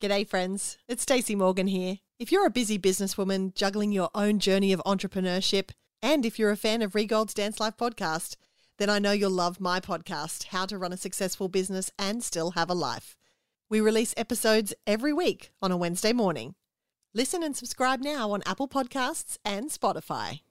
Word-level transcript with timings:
G'day, 0.00 0.28
friends. 0.28 0.78
It's 0.86 1.02
Stacey 1.02 1.34
Morgan 1.34 1.66
here. 1.66 1.96
If 2.20 2.30
you're 2.30 2.46
a 2.46 2.50
busy 2.50 2.78
businesswoman 2.78 3.52
juggling 3.52 3.90
your 3.90 4.10
own 4.14 4.38
journey 4.38 4.72
of 4.72 4.80
entrepreneurship, 4.86 5.70
and 6.00 6.24
if 6.24 6.38
you're 6.38 6.52
a 6.52 6.56
fan 6.56 6.82
of 6.82 6.94
Rhee 6.94 7.04
Gold's 7.04 7.34
Dance 7.34 7.58
Life 7.58 7.76
podcast, 7.76 8.36
then 8.78 8.88
I 8.88 9.00
know 9.00 9.10
you'll 9.10 9.30
love 9.32 9.58
my 9.58 9.80
podcast, 9.80 10.46
How 10.46 10.66
to 10.66 10.78
Run 10.78 10.92
a 10.92 10.96
Successful 10.96 11.48
Business 11.48 11.90
and 11.98 12.22
Still 12.22 12.52
Have 12.52 12.70
a 12.70 12.74
Life. 12.74 13.16
We 13.68 13.80
release 13.80 14.14
episodes 14.16 14.72
every 14.86 15.12
week 15.12 15.50
on 15.60 15.72
a 15.72 15.76
Wednesday 15.76 16.12
morning. 16.12 16.54
Listen 17.12 17.42
and 17.42 17.56
subscribe 17.56 18.00
now 18.00 18.30
on 18.30 18.44
Apple 18.46 18.68
Podcasts 18.68 19.36
and 19.44 19.68
Spotify. 19.68 20.42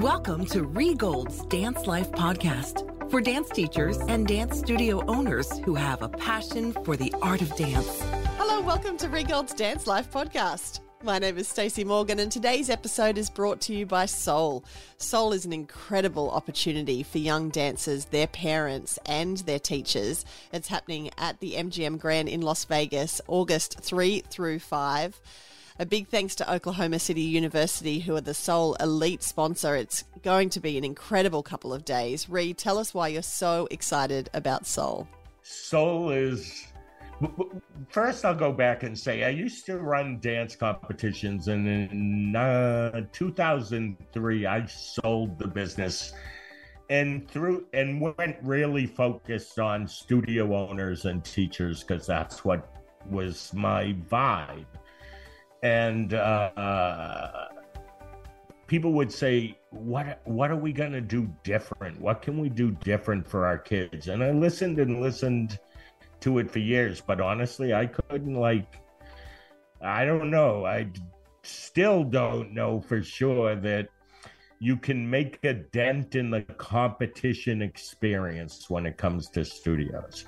Welcome 0.00 0.46
to 0.46 0.62
Rhee 0.62 0.94
Gold's 0.94 1.44
Dance 1.44 1.86
Life 1.86 2.10
podcast 2.12 3.10
for 3.10 3.20
dance 3.20 3.50
teachers 3.50 3.98
and 3.98 4.26
dance 4.26 4.58
studio 4.58 5.04
owners 5.04 5.58
who 5.58 5.74
have 5.74 6.00
a 6.00 6.08
passion 6.08 6.72
for 6.86 6.96
the 6.96 7.14
art 7.20 7.42
of 7.42 7.54
dance. 7.54 8.00
Hello, 8.38 8.62
welcome 8.62 8.96
to 8.96 9.10
Rhee 9.10 9.24
Gold's 9.24 9.52
Dance 9.52 9.86
Life 9.86 10.10
podcast. 10.10 10.80
My 11.02 11.18
name 11.18 11.36
is 11.36 11.48
Stacey 11.48 11.84
Morgan, 11.84 12.18
and 12.18 12.32
today's 12.32 12.70
episode 12.70 13.18
is 13.18 13.28
brought 13.28 13.60
to 13.62 13.74
you 13.74 13.84
by 13.84 14.06
Soul. 14.06 14.64
Soul 14.96 15.34
is 15.34 15.44
an 15.44 15.52
incredible 15.52 16.30
opportunity 16.30 17.02
for 17.02 17.18
young 17.18 17.50
dancers, 17.50 18.06
their 18.06 18.26
parents, 18.26 18.98
and 19.04 19.36
their 19.38 19.58
teachers. 19.58 20.24
It's 20.50 20.68
happening 20.68 21.10
at 21.18 21.40
the 21.40 21.56
MGM 21.56 21.98
Grand 21.98 22.30
in 22.30 22.40
Las 22.40 22.64
Vegas, 22.64 23.20
August 23.28 23.80
3 23.80 24.20
through 24.30 24.60
5. 24.60 25.20
A 25.80 25.86
big 25.86 26.08
thanks 26.08 26.34
to 26.34 26.52
Oklahoma 26.52 26.98
City 26.98 27.22
University, 27.22 28.00
who 28.00 28.14
are 28.14 28.20
the 28.20 28.34
Soul 28.34 28.74
elite 28.74 29.22
sponsor. 29.22 29.74
It's 29.74 30.04
going 30.22 30.50
to 30.50 30.60
be 30.60 30.76
an 30.76 30.84
incredible 30.84 31.42
couple 31.42 31.72
of 31.72 31.86
days. 31.86 32.28
Rhee, 32.28 32.52
tell 32.52 32.76
us 32.76 32.92
why 32.92 33.08
you're 33.08 33.22
so 33.22 33.66
excited 33.70 34.28
about 34.34 34.66
Soul. 34.66 35.08
Soul 35.40 36.10
is. 36.10 36.66
First, 37.88 38.26
I'll 38.26 38.34
go 38.34 38.52
back 38.52 38.82
and 38.82 38.98
say 38.98 39.24
I 39.24 39.30
used 39.30 39.64
to 39.66 39.78
run 39.78 40.20
dance 40.20 40.54
competitions, 40.54 41.48
and 41.48 41.66
in 41.66 42.36
uh, 42.36 43.06
2003, 43.12 44.44
I 44.44 44.66
sold 44.66 45.38
the 45.38 45.48
business 45.48 46.12
and 46.90 47.26
through 47.30 47.64
and 47.72 48.02
went 48.02 48.36
really 48.42 48.84
focused 48.84 49.58
on 49.58 49.88
studio 49.88 50.54
owners 50.54 51.06
and 51.06 51.24
teachers 51.24 51.82
because 51.82 52.06
that's 52.06 52.44
what 52.44 52.70
was 53.08 53.50
my 53.54 53.94
vibe 54.10 54.66
and 55.62 56.14
uh, 56.14 57.48
people 58.66 58.92
would 58.92 59.12
say, 59.12 59.58
"What 59.70 60.20
what 60.24 60.50
are 60.50 60.56
we 60.56 60.72
going 60.72 60.92
to 60.92 61.00
do 61.00 61.30
different? 61.42 62.00
What 62.00 62.22
can 62.22 62.38
we 62.38 62.48
do 62.48 62.70
different 62.70 63.26
for 63.26 63.46
our 63.46 63.58
kids?" 63.58 64.08
And 64.08 64.22
I 64.22 64.30
listened 64.30 64.78
and 64.78 65.00
listened 65.00 65.58
to 66.20 66.38
it 66.38 66.50
for 66.50 66.58
years, 66.58 67.00
but 67.00 67.20
honestly, 67.20 67.74
I 67.74 67.86
couldn't 67.86 68.34
like. 68.34 68.76
I 69.82 70.04
don't 70.04 70.30
know. 70.30 70.66
I 70.66 70.90
still 71.42 72.04
don't 72.04 72.52
know 72.52 72.80
for 72.80 73.02
sure 73.02 73.56
that 73.56 73.88
you 74.58 74.76
can 74.76 75.08
make 75.08 75.38
a 75.42 75.54
dent 75.54 76.14
in 76.14 76.30
the 76.30 76.42
competition 76.42 77.62
experience 77.62 78.68
when 78.68 78.84
it 78.84 78.98
comes 78.98 79.30
to 79.30 79.42
studios 79.42 80.26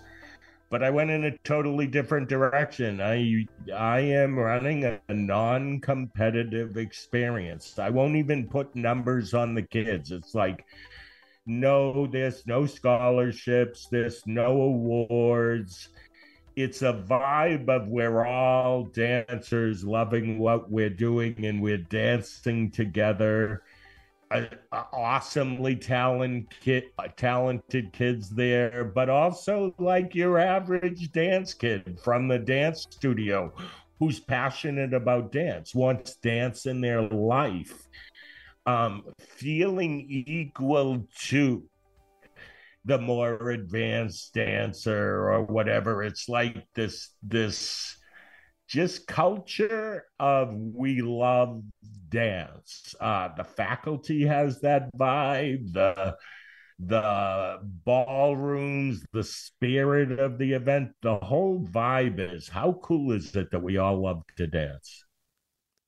but 0.72 0.82
I 0.82 0.88
went 0.88 1.10
in 1.10 1.24
a 1.24 1.36
totally 1.44 1.86
different 1.86 2.30
direction. 2.30 3.02
I 3.02 3.46
I 3.76 4.00
am 4.00 4.38
running 4.38 4.84
a, 4.86 4.98
non-competitive 5.12 6.78
experience. 6.78 7.78
I 7.78 7.90
won't 7.90 8.16
even 8.16 8.48
put 8.48 8.74
numbers 8.74 9.34
on 9.34 9.54
the 9.54 9.60
kids. 9.60 10.10
It's 10.10 10.34
like 10.34 10.64
no 11.44 12.06
this, 12.06 12.46
no 12.46 12.64
scholarships, 12.64 13.86
this, 13.88 14.22
no 14.24 14.62
awards. 14.62 15.90
It's 16.56 16.80
a 16.80 16.94
vibe 16.94 17.68
of 17.68 17.88
we're 17.88 18.24
all 18.24 18.84
dancers 18.84 19.84
loving 19.84 20.38
what 20.38 20.70
we're 20.70 20.88
doing 20.88 21.44
and 21.44 21.60
we're 21.60 21.76
dancing 21.76 22.70
together 22.70 23.62
awesomely 24.72 25.76
talented 25.76 26.84
talented 27.16 27.92
kids 27.92 28.30
there, 28.30 28.84
but 28.84 29.08
also 29.08 29.74
like 29.78 30.14
your 30.14 30.38
average 30.38 31.10
dance 31.12 31.54
kid 31.54 31.98
from 32.02 32.28
the 32.28 32.38
dance 32.38 32.86
studio 32.90 33.52
who's 33.98 34.18
passionate 34.18 34.92
about 34.94 35.30
dance, 35.32 35.74
wants 35.74 36.16
dance 36.16 36.66
in 36.66 36.80
their 36.80 37.02
life, 37.02 37.88
um, 38.66 39.04
feeling 39.20 40.04
equal 40.08 41.06
to 41.18 41.62
the 42.84 42.98
more 42.98 43.50
advanced 43.50 44.34
dancer 44.34 45.30
or 45.30 45.42
whatever. 45.44 46.02
It's 46.02 46.28
like 46.28 46.66
this 46.74 47.10
this 47.22 47.96
just 48.72 49.06
culture 49.06 50.06
of 50.18 50.54
we 50.54 51.02
love 51.02 51.62
dance. 52.08 52.94
Uh, 52.98 53.28
the 53.36 53.44
faculty 53.44 54.24
has 54.24 54.60
that 54.60 54.88
vibe. 54.96 55.74
The 55.74 56.16
the 56.78 57.58
ballrooms, 57.84 59.04
the 59.12 59.22
spirit 59.22 60.18
of 60.18 60.38
the 60.38 60.54
event, 60.54 60.92
the 61.02 61.16
whole 61.18 61.68
vibe 61.70 62.18
is 62.18 62.48
how 62.48 62.72
cool 62.82 63.12
is 63.12 63.36
it 63.36 63.50
that 63.52 63.62
we 63.62 63.76
all 63.76 64.02
love 64.02 64.22
to 64.38 64.46
dance? 64.46 65.04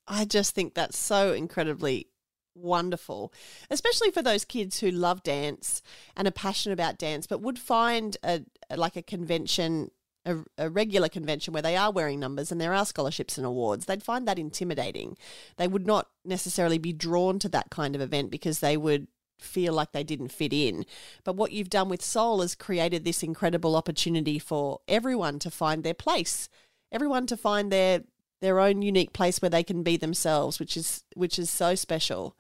I 0.07 0.27
just 0.27 0.55
think 0.55 0.75
that's 0.75 0.99
so 0.99 1.33
incredibly 1.33 2.11
wonderful, 2.55 3.33
especially 3.71 4.11
for 4.11 4.23
those 4.23 4.45
kids 4.45 4.81
who 4.81 4.91
love 4.91 5.23
dance 5.23 5.81
and 6.15 6.29
are 6.29 6.33
passionate 6.33 6.75
about 6.75 6.99
dance, 6.99 7.27
but 7.27 7.41
would 7.41 7.59
find 7.59 8.19
a 8.23 8.43
like 8.77 8.97
a 8.97 9.03
convention 9.03 9.91
a, 10.25 10.39
a, 10.59 10.71
regular 10.71 11.09
convention 11.09 11.53
where 11.53 11.63
they 11.63 11.77
are 11.77 11.93
wearing 11.93 12.21
numbers 12.21 12.51
and 12.51 12.61
there 12.61 12.75
are 12.75 12.87
scholarships 12.87 13.37
and 13.37 13.47
awards, 13.47 13.87
they'd 13.87 14.03
find 14.03 14.27
that 14.27 14.39
intimidating. 14.39 15.17
They 15.57 15.69
would 15.69 15.87
not 15.87 16.09
necessarily 16.25 16.79
be 16.79 16.93
drawn 16.93 17.39
to 17.41 17.49
that 17.51 17.71
kind 17.71 17.95
of 17.95 18.01
event 18.01 18.31
because 18.31 18.61
they 18.61 18.77
would 18.77 19.09
feel 19.39 19.73
like 19.73 19.93
they 19.93 20.05
didn't 20.05 20.33
fit 20.33 20.53
in. 20.53 20.87
But 21.25 21.37
what 21.37 21.53
you've 21.53 21.71
done 21.71 21.89
with 21.89 22.03
Soul 22.03 22.41
has 22.41 22.55
created 22.55 23.05
this 23.05 23.23
incredible 23.23 23.77
opportunity 23.77 24.39
for 24.39 24.81
everyone 24.89 25.39
to 25.41 25.51
find 25.51 25.83
their 25.83 25.95
place, 25.95 26.49
everyone 26.91 27.27
to 27.27 27.37
find 27.37 27.71
their 27.71 28.03
their 28.41 28.61
own 28.61 28.83
unique 28.83 29.15
place 29.15 29.41
where 29.41 29.49
they 29.49 29.63
can 29.63 29.83
be 29.83 29.97
themselves, 29.97 30.59
which 30.59 30.77
is 30.77 31.05
which 31.15 31.39
is 31.39 31.51
so 31.51 31.75
special. 31.75 32.37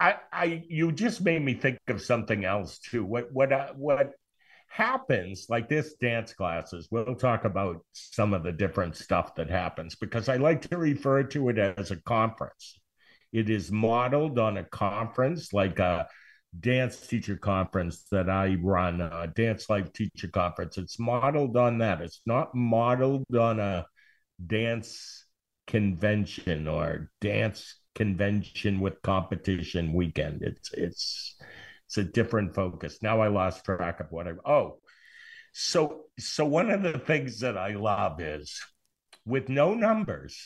I, 0.00 0.16
I, 0.32 0.64
you 0.68 0.92
just 0.92 1.22
made 1.22 1.42
me 1.42 1.54
think 1.54 1.78
of 1.88 2.00
something 2.00 2.44
else 2.44 2.78
too. 2.78 3.04
What, 3.04 3.32
what, 3.32 3.52
uh, 3.52 3.72
what 3.74 4.14
happens 4.68 5.46
like 5.48 5.68
this 5.68 5.94
dance 5.94 6.32
classes 6.32 6.88
we'll 6.90 7.14
talk 7.14 7.44
about 7.44 7.78
some 7.92 8.34
of 8.34 8.42
the 8.42 8.52
different 8.52 8.96
stuff 8.96 9.34
that 9.34 9.50
happens 9.50 9.94
because 9.96 10.28
i 10.28 10.36
like 10.36 10.62
to 10.62 10.76
refer 10.76 11.22
to 11.22 11.48
it 11.48 11.58
as 11.58 11.90
a 11.90 11.96
conference. 12.02 12.78
It 13.32 13.50
is 13.50 13.70
modeled 13.70 14.38
on 14.38 14.56
a 14.56 14.64
conference 14.64 15.52
like 15.52 15.78
a 15.78 16.08
dance 16.58 17.06
teacher 17.06 17.36
conference 17.36 18.04
that 18.10 18.30
i 18.30 18.56
run 18.62 19.00
a 19.00 19.26
dance 19.26 19.68
life 19.68 19.92
teacher 19.92 20.28
conference. 20.28 20.78
It's 20.78 20.98
modeled 20.98 21.56
on 21.56 21.78
that. 21.78 22.00
It's 22.00 22.22
not 22.24 22.54
modeled 22.54 23.34
on 23.36 23.60
a 23.60 23.86
dance 24.44 25.26
convention 25.66 26.66
or 26.68 27.10
dance 27.20 27.76
convention 27.94 28.80
with 28.80 29.02
competition 29.02 29.92
weekend. 29.92 30.42
It's 30.42 30.72
it's 30.72 31.36
it's 31.88 31.96
a 31.96 32.04
different 32.04 32.54
focus. 32.54 32.98
Now 33.00 33.22
I 33.22 33.28
lost 33.28 33.64
track 33.64 34.00
of 34.00 34.08
what 34.10 34.28
I 34.28 34.32
oh. 34.44 34.78
So 35.52 36.04
so 36.18 36.44
one 36.44 36.70
of 36.70 36.82
the 36.82 36.98
things 36.98 37.40
that 37.40 37.56
I 37.56 37.72
love 37.72 38.20
is 38.20 38.60
with 39.24 39.48
no 39.48 39.74
numbers 39.74 40.38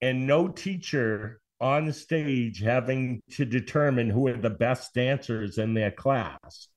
and 0.00 0.26
no 0.26 0.48
teacher 0.48 1.40
on 1.60 1.92
stage 1.92 2.60
having 2.60 3.20
to 3.32 3.44
determine 3.44 4.08
who 4.08 4.26
are 4.28 4.36
the 4.36 4.50
best 4.50 4.94
dancers 4.94 5.58
in 5.58 5.74
their 5.74 5.90
class. 5.90 6.68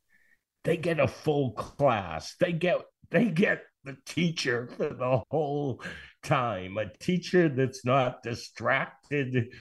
They 0.66 0.76
get 0.76 1.00
a 1.00 1.08
full 1.08 1.52
class. 1.52 2.36
They 2.42 2.52
get 2.52 2.82
they 3.10 3.26
get 3.30 3.64
the 3.86 3.96
teacher 4.06 4.68
for 4.76 4.90
the 4.90 5.22
whole 5.32 5.82
time. 6.24 6.78
A 6.78 6.92
teacher 7.00 7.48
that's 7.48 7.86
not 7.86 8.22
distracted 8.22 9.54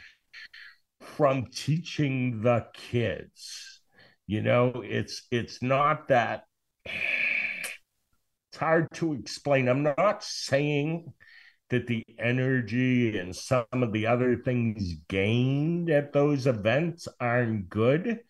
from 1.07 1.47
teaching 1.47 2.43
the 2.43 2.67
kids. 2.75 3.81
You 4.27 4.43
know, 4.43 4.83
it's 4.85 5.23
it's 5.31 5.63
not 5.63 6.09
that 6.09 6.45
it's 6.85 8.59
hard 8.59 8.89
to 8.95 9.13
explain. 9.13 9.69
I'm 9.69 9.83
not 9.83 10.25
saying 10.25 11.13
that 11.71 11.87
the 11.87 12.05
energy 12.19 13.19
and 13.19 13.35
some 13.35 13.67
of 13.73 13.93
the 13.93 14.07
other 14.07 14.37
things 14.37 14.95
gained 15.09 15.91
at 15.91 16.13
those 16.13 16.47
events 16.47 17.09
aren't 17.21 17.69
good. 17.69 18.21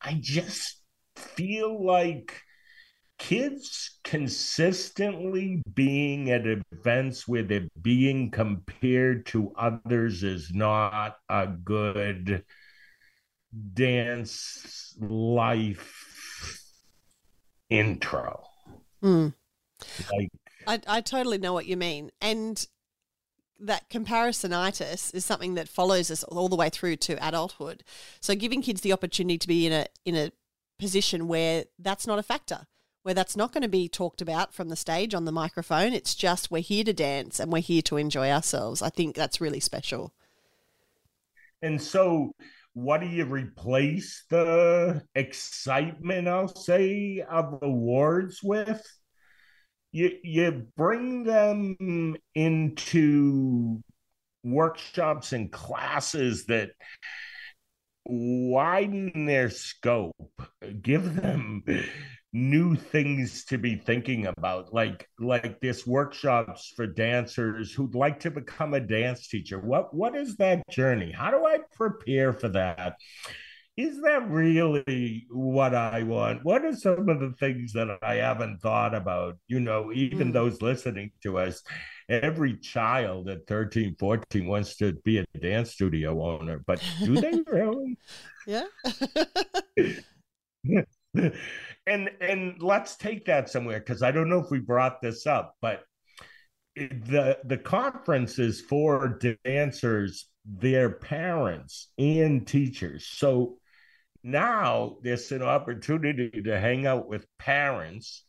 I 0.00 0.18
just 0.20 0.82
feel 1.16 1.84
like 1.84 2.35
kids 3.18 3.98
consistently 4.04 5.62
being 5.74 6.30
at 6.30 6.46
events 6.46 7.26
where 7.26 7.42
they're 7.42 7.68
being 7.80 8.30
compared 8.30 9.26
to 9.26 9.52
others 9.56 10.22
is 10.22 10.52
not 10.52 11.16
a 11.28 11.46
good 11.46 12.44
dance 13.74 14.94
life 15.00 16.72
intro. 17.70 18.44
Mm. 19.02 19.34
Like, 20.12 20.30
I, 20.66 20.80
I 20.86 21.00
totally 21.00 21.38
know 21.38 21.52
what 21.52 21.66
you 21.66 21.76
mean. 21.76 22.10
And 22.20 22.64
that 23.58 23.88
comparisonitis 23.88 25.14
is 25.14 25.24
something 25.24 25.54
that 25.54 25.68
follows 25.68 26.10
us 26.10 26.22
all 26.24 26.48
the 26.48 26.56
way 26.56 26.68
through 26.68 26.96
to 26.96 27.26
adulthood. 27.26 27.82
So 28.20 28.34
giving 28.34 28.62
kids 28.62 28.82
the 28.82 28.92
opportunity 28.92 29.38
to 29.38 29.48
be 29.48 29.66
in 29.66 29.72
a 29.72 29.86
in 30.04 30.14
a 30.14 30.30
position 30.78 31.26
where 31.26 31.64
that's 31.78 32.06
not 32.06 32.18
a 32.18 32.22
factor, 32.22 32.66
where 33.06 33.14
that's 33.14 33.36
not 33.36 33.52
going 33.52 33.62
to 33.62 33.68
be 33.68 33.88
talked 33.88 34.20
about 34.20 34.52
from 34.52 34.68
the 34.68 34.74
stage 34.74 35.14
on 35.14 35.26
the 35.26 35.30
microphone. 35.30 35.92
It's 35.92 36.12
just 36.12 36.50
we're 36.50 36.60
here 36.60 36.82
to 36.82 36.92
dance 36.92 37.38
and 37.38 37.52
we're 37.52 37.62
here 37.62 37.82
to 37.82 37.98
enjoy 37.98 38.32
ourselves. 38.32 38.82
I 38.82 38.88
think 38.88 39.14
that's 39.14 39.40
really 39.40 39.60
special. 39.60 40.12
And 41.62 41.80
so 41.80 42.32
what 42.72 43.00
do 43.00 43.06
you 43.06 43.24
replace 43.24 44.24
the 44.28 45.04
excitement, 45.14 46.26
I'll 46.26 46.48
say, 46.48 47.24
of 47.30 47.60
awards 47.62 48.40
with? 48.42 48.84
You 49.92 50.10
you 50.24 50.66
bring 50.76 51.22
them 51.22 52.16
into 52.34 53.84
workshops 54.42 55.32
and 55.32 55.52
classes 55.52 56.46
that 56.46 56.70
widen 58.04 59.26
their 59.26 59.50
scope, 59.50 60.42
give 60.82 61.14
them 61.14 61.62
new 62.36 62.76
things 62.76 63.46
to 63.46 63.56
be 63.56 63.76
thinking 63.76 64.26
about 64.26 64.72
like 64.72 65.08
like 65.18 65.58
this 65.60 65.86
workshops 65.86 66.70
for 66.76 66.86
dancers 66.86 67.72
who'd 67.72 67.94
like 67.94 68.20
to 68.20 68.30
become 68.30 68.74
a 68.74 68.80
dance 68.80 69.26
teacher. 69.28 69.58
What 69.58 69.94
what 69.94 70.14
is 70.14 70.36
that 70.36 70.62
journey? 70.68 71.10
How 71.10 71.30
do 71.30 71.46
i 71.46 71.60
prepare 71.74 72.34
for 72.34 72.48
that? 72.50 72.96
Is 73.78 74.00
that 74.02 74.28
really 74.30 75.26
what 75.30 75.74
i 75.74 76.02
want? 76.02 76.44
What 76.44 76.62
are 76.64 76.76
some 76.76 77.08
of 77.08 77.20
the 77.20 77.32
things 77.40 77.72
that 77.72 77.88
i 78.02 78.16
haven't 78.16 78.60
thought 78.60 78.94
about? 78.94 79.38
You 79.48 79.60
know 79.60 79.90
even 79.94 80.28
mm. 80.28 80.34
those 80.34 80.60
listening 80.60 81.12
to 81.22 81.38
us 81.38 81.62
every 82.10 82.58
child 82.58 83.30
at 83.30 83.46
13 83.46 83.96
14 83.98 84.46
wants 84.46 84.76
to 84.76 84.92
be 85.04 85.18
a 85.18 85.26
dance 85.40 85.72
studio 85.72 86.22
owner 86.22 86.62
but 86.66 86.82
do 87.02 87.14
they 87.18 87.40
really? 87.50 87.96
Yeah 88.46 88.66
and 91.86 92.10
and 92.20 92.62
let's 92.62 92.96
take 92.96 93.26
that 93.26 93.48
somewhere 93.48 93.78
because 93.78 94.02
I 94.02 94.10
don't 94.10 94.28
know 94.28 94.40
if 94.40 94.50
we 94.50 94.58
brought 94.58 95.00
this 95.00 95.26
up, 95.26 95.54
but 95.60 95.82
the 96.76 97.38
the 97.44 97.58
conference 97.58 98.38
is 98.38 98.60
for 98.60 99.18
dancers, 99.44 100.28
their 100.44 100.90
parents, 100.90 101.88
and 101.98 102.46
teachers. 102.46 103.06
So 103.06 103.58
now 104.22 104.96
there's 105.02 105.30
an 105.32 105.42
opportunity 105.42 106.42
to 106.42 106.60
hang 106.60 106.86
out 106.86 107.08
with 107.08 107.26
parents 107.38 108.24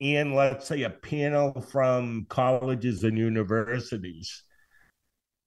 and 0.00 0.34
let's 0.34 0.66
say 0.66 0.82
a 0.82 0.90
panel 0.90 1.60
from 1.60 2.26
colleges 2.28 3.04
and 3.04 3.16
universities 3.16 4.42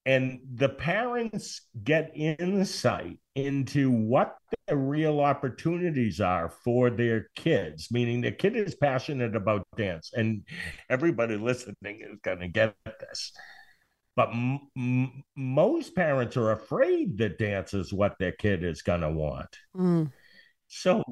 and 0.06 0.40
the 0.56 0.70
parents 0.70 1.62
get 1.84 2.12
insight 2.16 3.20
into 3.36 3.90
what 3.90 4.36
the 4.68 4.76
real 4.78 5.20
opportunities 5.20 6.22
are 6.22 6.50
for 6.50 6.90
their 6.90 7.30
kids 7.36 7.90
meaning 7.92 8.22
the 8.22 8.32
kid 8.32 8.56
is 8.56 8.76
passionate 8.76 9.36
about 9.36 9.66
dance 9.76 10.12
and 10.14 10.44
everybody 10.90 11.36
listening 11.36 12.00
is 12.02 12.20
going 12.24 12.40
to 12.40 12.48
get 12.48 12.76
this 13.00 13.32
but 14.16 14.30
m- 14.30 14.60
m- 14.78 15.24
most 15.36 15.96
parents 15.96 16.38
are 16.38 16.52
afraid 16.52 17.18
that 17.18 17.40
dance 17.40 17.74
is 17.74 17.92
what 17.92 18.16
their 18.20 18.34
kid 18.34 18.64
is 18.64 18.84
going 18.84 19.02
to 19.02 19.10
want 19.10 19.58
mm. 19.76 20.12
so 20.68 21.04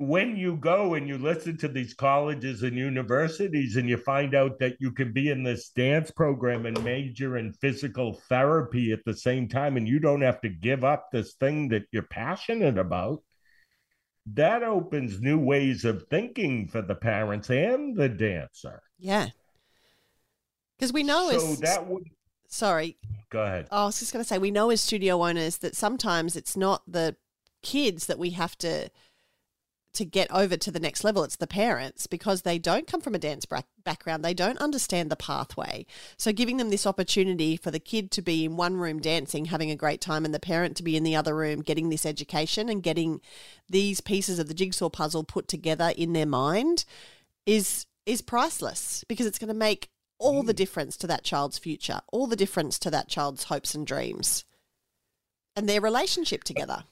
when 0.00 0.34
you 0.34 0.56
go 0.56 0.94
and 0.94 1.06
you 1.06 1.18
listen 1.18 1.58
to 1.58 1.68
these 1.68 1.92
colleges 1.92 2.62
and 2.62 2.74
universities 2.74 3.76
and 3.76 3.86
you 3.86 3.98
find 3.98 4.34
out 4.34 4.58
that 4.58 4.74
you 4.80 4.90
can 4.90 5.12
be 5.12 5.28
in 5.28 5.42
this 5.42 5.68
dance 5.76 6.10
program 6.10 6.64
and 6.64 6.82
major 6.82 7.36
in 7.36 7.52
physical 7.52 8.14
therapy 8.26 8.92
at 8.92 9.04
the 9.04 9.14
same 9.14 9.46
time 9.46 9.76
and 9.76 9.86
you 9.86 9.98
don't 9.98 10.22
have 10.22 10.40
to 10.40 10.48
give 10.48 10.84
up 10.84 11.10
this 11.12 11.34
thing 11.34 11.68
that 11.68 11.82
you're 11.92 12.02
passionate 12.02 12.78
about 12.78 13.22
that 14.24 14.62
opens 14.62 15.20
new 15.20 15.38
ways 15.38 15.84
of 15.84 16.06
thinking 16.08 16.66
for 16.66 16.80
the 16.80 16.94
parents 16.94 17.50
and 17.50 17.94
the 17.94 18.08
dancer. 18.08 18.80
Yeah. 18.98 19.28
Because 20.78 20.94
we 20.94 21.02
know 21.02 21.30
so 21.36 21.56
that 21.56 21.86
would 21.86 22.04
sorry. 22.48 22.96
Go 23.28 23.44
ahead. 23.44 23.68
Oh, 23.70 23.82
i 23.82 23.84
was 23.84 24.00
just 24.00 24.14
going 24.14 24.24
to 24.24 24.28
say 24.28 24.38
we 24.38 24.50
know 24.50 24.70
as 24.70 24.80
studio 24.80 25.22
owners 25.22 25.58
that 25.58 25.76
sometimes 25.76 26.36
it's 26.36 26.56
not 26.56 26.82
the 26.90 27.16
kids 27.62 28.06
that 28.06 28.18
we 28.18 28.30
have 28.30 28.56
to 28.56 28.88
to 29.92 30.04
get 30.04 30.30
over 30.30 30.56
to 30.56 30.70
the 30.70 30.80
next 30.80 31.04
level. 31.04 31.24
It's 31.24 31.36
the 31.36 31.46
parents 31.46 32.06
because 32.06 32.42
they 32.42 32.58
don't 32.58 32.86
come 32.86 33.00
from 33.00 33.14
a 33.14 33.18
dance 33.18 33.46
background. 33.84 34.24
They 34.24 34.34
don't 34.34 34.58
understand 34.58 35.10
the 35.10 35.16
pathway. 35.16 35.86
So, 36.16 36.32
giving 36.32 36.56
them 36.56 36.70
this 36.70 36.86
opportunity 36.86 37.56
for 37.56 37.70
the 37.70 37.80
kid 37.80 38.10
to 38.12 38.22
be 38.22 38.44
in 38.44 38.56
one 38.56 38.76
room 38.76 39.00
dancing, 39.00 39.46
having 39.46 39.70
a 39.70 39.76
great 39.76 40.00
time, 40.00 40.24
and 40.24 40.34
the 40.34 40.40
parent 40.40 40.76
to 40.76 40.82
be 40.82 40.96
in 40.96 41.02
the 41.02 41.16
other 41.16 41.34
room 41.34 41.60
getting 41.62 41.88
this 41.88 42.06
education 42.06 42.68
and 42.68 42.82
getting 42.82 43.20
these 43.68 44.00
pieces 44.00 44.38
of 44.38 44.48
the 44.48 44.54
jigsaw 44.54 44.88
puzzle 44.88 45.24
put 45.24 45.48
together 45.48 45.92
in 45.96 46.12
their 46.12 46.26
mind 46.26 46.84
is 47.46 47.86
is 48.06 48.22
priceless 48.22 49.04
because 49.08 49.26
it's 49.26 49.38
going 49.38 49.48
to 49.48 49.54
make 49.54 49.90
all 50.18 50.42
the 50.42 50.52
mm. 50.52 50.56
difference 50.56 50.96
to 50.98 51.06
that 51.06 51.24
child's 51.24 51.58
future, 51.58 52.00
all 52.12 52.26
the 52.26 52.36
difference 52.36 52.78
to 52.78 52.90
that 52.90 53.08
child's 53.08 53.44
hopes 53.44 53.74
and 53.74 53.86
dreams 53.86 54.44
and 55.56 55.68
their 55.68 55.80
relationship 55.80 56.44
together. 56.44 56.84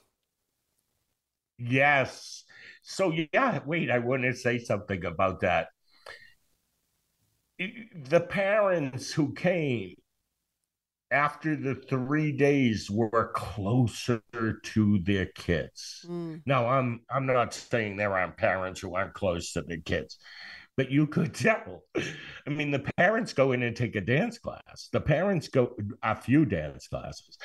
Yes. 1.57 2.45
So 2.81 3.13
yeah, 3.33 3.59
wait, 3.65 3.91
I 3.91 3.99
want 3.99 4.23
to 4.23 4.33
say 4.33 4.59
something 4.59 5.05
about 5.05 5.41
that. 5.41 5.67
The 7.57 8.21
parents 8.21 9.11
who 9.11 9.33
came 9.33 9.95
after 11.11 11.55
the 11.55 11.75
three 11.75 12.31
days 12.31 12.89
were 12.89 13.31
closer 13.33 14.21
to 14.63 14.99
their 14.99 15.25
kids. 15.27 16.05
Mm. 16.07 16.41
Now 16.45 16.67
I'm 16.67 17.01
I'm 17.09 17.25
not 17.25 17.53
saying 17.53 17.97
there 17.97 18.17
aren't 18.17 18.37
parents 18.37 18.79
who 18.79 18.95
aren't 18.95 19.13
close 19.13 19.53
to 19.53 19.61
their 19.63 19.81
kids, 19.81 20.17
but 20.77 20.91
you 20.91 21.07
could 21.07 21.33
tell. 21.33 21.83
I 21.97 22.49
mean, 22.49 22.71
the 22.71 22.91
parents 22.97 23.33
go 23.33 23.51
in 23.51 23.63
and 23.63 23.75
take 23.75 23.95
a 23.95 24.01
dance 24.01 24.37
class. 24.37 24.89
The 24.91 25.01
parents 25.01 25.47
go 25.47 25.75
a 26.03 26.15
few 26.15 26.45
dance 26.45 26.87
classes. 26.87 27.37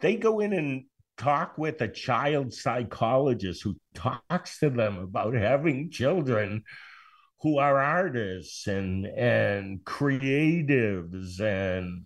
They 0.00 0.16
go 0.16 0.40
in 0.40 0.52
and 0.52 0.84
talk 1.20 1.58
with 1.58 1.80
a 1.82 1.88
child 1.88 2.52
psychologist 2.52 3.62
who 3.62 3.76
talks 3.94 4.58
to 4.58 4.70
them 4.70 4.98
about 4.98 5.34
having 5.34 5.90
children 5.90 6.64
who 7.42 7.58
are 7.58 7.78
artists 7.78 8.66
and 8.66 9.06
and 9.06 9.84
creatives 9.84 11.40
and 11.40 12.04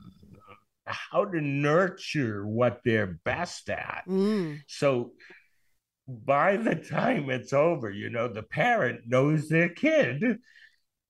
how 0.85 1.25
to 1.25 1.41
nurture 1.41 2.45
what 2.47 2.81
they're 2.85 3.19
best 3.25 3.71
at. 3.71 4.03
Mm. 4.09 4.61
So 4.67 5.13
by 6.09 6.57
the 6.57 6.75
time 6.75 7.31
it's 7.31 7.53
over, 7.53 7.91
you 7.91 8.11
know, 8.11 8.29
the 8.29 8.43
parent 8.43 9.03
knows 9.07 9.49
their 9.49 9.69
kid 9.69 10.39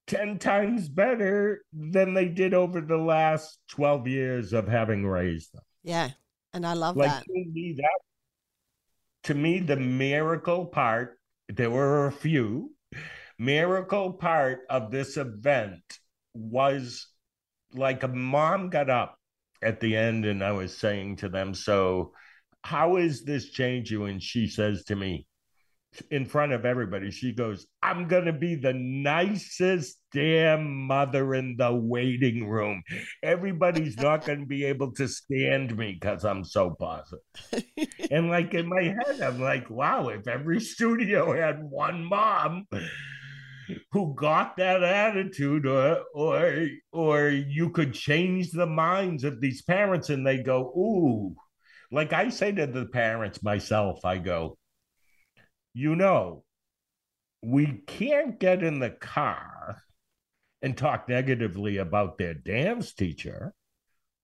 10 0.07 0.39
times 0.39 0.89
better 0.89 1.63
than 1.73 2.13
they 2.13 2.29
did 2.29 2.53
over 2.53 2.83
the 2.83 2.99
last 2.99 3.59
12 3.71 4.07
years 4.07 4.53
of 4.53 4.69
having 4.69 5.07
raised 5.07 5.55
them. 5.55 5.63
Yeah. 5.83 6.11
And 6.55 6.65
I 6.65 6.73
love 6.73 6.97
like, 6.97 7.11
that. 7.11 7.25
To 7.25 7.33
me, 7.33 7.75
that. 7.77 7.99
To 9.25 9.35
me, 9.35 9.59
the 9.59 9.77
miracle 9.77 10.67
part, 10.67 11.19
there 11.49 11.71
were 11.71 12.07
a 12.07 12.13
few, 12.13 12.71
miracle 13.39 14.13
part 14.13 14.61
of 14.71 14.91
this 14.91 15.17
event 15.17 15.83
was 16.33 17.09
like 17.73 18.05
a 18.05 18.09
mom 18.09 18.71
got 18.71 18.89
up 18.89 19.19
at 19.63 19.81
the 19.81 19.97
end 19.97 20.25
and 20.25 20.45
I 20.45 20.53
was 20.53 20.77
saying 20.77 21.17
to 21.17 21.29
them, 21.29 21.55
So, 21.55 22.13
how 22.63 22.97
is 22.97 23.25
this 23.25 23.51
change 23.51 23.91
you? 23.91 24.05
And 24.05 24.23
she 24.23 24.47
says 24.47 24.85
to 24.85 24.97
me, 24.97 25.27
in 26.11 26.25
front 26.25 26.53
of 26.53 26.65
everybody. 26.65 27.11
She 27.11 27.33
goes, 27.33 27.67
I'm 27.83 28.09
going 28.09 28.25
to 28.25 28.33
be 28.33 28.55
the 28.55 28.73
nicest 28.73 29.99
damn 30.13 30.87
mother 30.87 31.35
in 31.35 31.57
the 31.57 31.75
waiting 31.75 32.49
room. 32.49 32.83
Everybody's 33.23 33.97
not 33.97 34.25
going 34.27 34.41
to 34.41 34.47
be 34.47 34.65
able 34.65 34.93
to 34.93 35.09
stand 35.09 35.77
me 35.77 35.97
because 36.01 36.25
I'm 36.25 36.45
so 36.45 36.77
positive. 36.79 37.65
and 38.11 38.29
like 38.31 38.55
in 38.55 38.69
my 38.69 38.83
head, 38.83 39.21
I'm 39.21 39.41
like, 39.41 39.71
wow, 39.71 40.09
if 40.09 40.27
every 40.27 40.61
studio 40.61 41.33
had 41.33 41.63
one 41.63 42.05
mom 42.05 42.67
who 43.93 44.15
got 44.15 44.57
that 44.57 44.83
attitude 44.83 45.67
or 45.67 46.03
or 46.15 46.69
or 46.93 47.29
you 47.29 47.71
could 47.71 47.95
change 47.95 48.51
the 48.51 48.67
minds 48.67 49.25
of 49.25 49.41
these 49.41 49.63
parents 49.63 50.11
and 50.11 50.27
they 50.27 50.43
go 50.43 50.67
ooh 50.77 51.35
like 51.91 52.13
i 52.13 52.29
say 52.29 52.53
to 52.53 52.67
the 52.67 52.85
parents 52.85 53.43
myself 53.43 54.05
i 54.05 54.19
go 54.19 54.59
you 55.75 55.97
know, 55.97 56.45
we 57.43 57.83
can't 57.87 58.39
get 58.39 58.63
in 58.63 58.79
the 58.79 58.91
car 58.91 59.83
and 60.63 60.77
talk 60.77 61.09
negatively 61.09 61.77
about 61.77 62.17
their 62.17 62.33
dance 62.33 62.95
teacher 62.95 63.53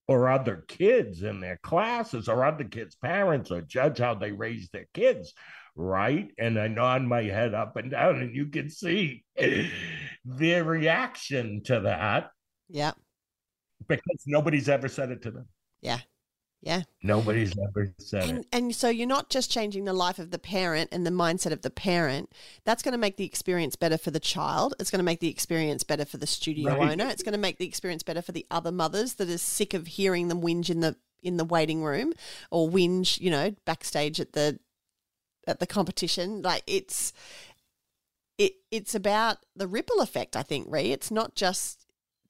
or 0.08 0.28
other 0.28 0.64
kids 0.66 1.22
in 1.22 1.40
their 1.40 1.58
classes 1.62 2.28
or 2.28 2.44
other 2.44 2.64
kids' 2.64 2.96
parents 2.96 3.50
or 3.50 3.60
judge 3.60 3.98
how 3.98 4.14
they 4.14 4.32
raise 4.32 4.70
their 4.70 4.86
kids, 4.94 5.34
right? 5.76 6.30
And 6.38 6.58
I 6.58 6.68
nod 6.68 7.02
my 7.02 7.24
head 7.24 7.52
up 7.52 7.76
and 7.76 7.90
down, 7.90 8.20
and 8.20 8.34
you 8.34 8.46
can 8.46 8.70
see 8.70 9.24
their 10.24 10.64
reaction 10.64 11.62
to 11.64 11.80
that. 11.80 12.30
Yeah. 12.68 12.92
Because 13.86 14.22
nobody's 14.26 14.68
ever 14.68 14.88
said 14.88 15.10
it 15.10 15.22
to 15.22 15.30
them. 15.30 15.46
Yeah. 15.80 16.00
Yeah. 16.62 16.82
Nobody's 17.02 17.54
ever 17.58 17.90
said 17.98 18.28
and, 18.28 18.38
it. 18.40 18.46
And 18.52 18.74
so 18.74 18.90
you're 18.90 19.06
not 19.06 19.30
just 19.30 19.50
changing 19.50 19.86
the 19.86 19.94
life 19.94 20.18
of 20.18 20.30
the 20.30 20.38
parent 20.38 20.90
and 20.92 21.06
the 21.06 21.10
mindset 21.10 21.52
of 21.52 21.62
the 21.62 21.70
parent. 21.70 22.30
That's 22.64 22.82
going 22.82 22.92
to 22.92 22.98
make 22.98 23.16
the 23.16 23.24
experience 23.24 23.76
better 23.76 23.96
for 23.96 24.10
the 24.10 24.20
child. 24.20 24.74
It's 24.78 24.90
going 24.90 24.98
to 24.98 25.04
make 25.04 25.20
the 25.20 25.30
experience 25.30 25.84
better 25.84 26.04
for 26.04 26.18
the 26.18 26.26
studio 26.26 26.76
Right. 26.76 26.92
owner. 26.92 27.06
It's 27.06 27.22
going 27.22 27.32
to 27.32 27.38
make 27.38 27.56
the 27.56 27.66
experience 27.66 28.02
better 28.02 28.20
for 28.20 28.32
the 28.32 28.46
other 28.50 28.70
mothers 28.72 29.14
that 29.14 29.30
are 29.30 29.38
sick 29.38 29.72
of 29.72 29.86
hearing 29.86 30.28
them 30.28 30.42
whinge 30.42 30.68
in 30.68 30.80
the 30.80 30.96
in 31.22 31.36
the 31.36 31.44
waiting 31.44 31.82
room 31.82 32.12
or 32.50 32.68
whinge, 32.68 33.18
you 33.20 33.30
know, 33.30 33.54
backstage 33.64 34.20
at 34.20 34.32
the 34.32 34.58
at 35.46 35.60
the 35.60 35.66
competition. 35.66 36.42
Like 36.42 36.62
it's 36.66 37.14
it 38.36 38.52
it's 38.70 38.94
about 38.94 39.38
the 39.56 39.66
ripple 39.66 40.00
effect, 40.00 40.36
I 40.36 40.42
think, 40.42 40.66
Rhee. 40.68 40.92
It's 40.92 41.10
not 41.10 41.34
just 41.34 41.86